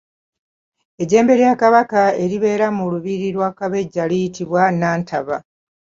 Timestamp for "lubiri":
2.93-3.27